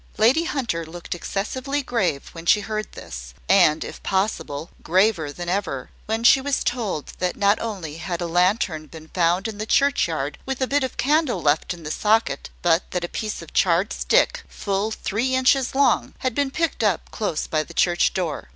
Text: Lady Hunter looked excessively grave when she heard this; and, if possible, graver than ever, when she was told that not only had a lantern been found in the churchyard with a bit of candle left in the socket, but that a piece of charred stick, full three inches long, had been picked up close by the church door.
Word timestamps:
Lady 0.17 0.45
Hunter 0.45 0.83
looked 0.83 1.13
excessively 1.13 1.83
grave 1.83 2.29
when 2.31 2.47
she 2.47 2.61
heard 2.61 2.91
this; 2.93 3.35
and, 3.47 3.83
if 3.83 4.01
possible, 4.01 4.71
graver 4.81 5.31
than 5.31 5.47
ever, 5.47 5.91
when 6.07 6.23
she 6.23 6.41
was 6.41 6.63
told 6.63 7.09
that 7.19 7.35
not 7.35 7.59
only 7.59 7.97
had 7.97 8.19
a 8.19 8.25
lantern 8.25 8.87
been 8.87 9.09
found 9.09 9.47
in 9.47 9.59
the 9.59 9.65
churchyard 9.67 10.39
with 10.43 10.59
a 10.59 10.65
bit 10.65 10.83
of 10.83 10.97
candle 10.97 11.39
left 11.39 11.71
in 11.71 11.83
the 11.83 11.91
socket, 11.91 12.49
but 12.63 12.89
that 12.89 13.03
a 13.05 13.07
piece 13.07 13.43
of 13.43 13.53
charred 13.53 13.93
stick, 13.93 14.43
full 14.49 14.89
three 14.89 15.35
inches 15.35 15.75
long, 15.75 16.15
had 16.25 16.33
been 16.33 16.49
picked 16.49 16.83
up 16.83 17.11
close 17.11 17.45
by 17.45 17.61
the 17.61 17.71
church 17.75 18.11
door. 18.11 18.49